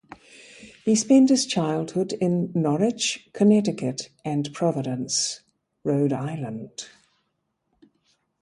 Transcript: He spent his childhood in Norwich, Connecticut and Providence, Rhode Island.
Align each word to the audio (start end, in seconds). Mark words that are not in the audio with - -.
He 0.83 0.95
spent 0.95 1.29
his 1.29 1.45
childhood 1.45 2.11
in 2.13 2.51
Norwich, 2.55 3.29
Connecticut 3.33 4.09
and 4.25 4.51
Providence, 4.51 5.41
Rhode 5.83 6.11
Island. 6.11 6.87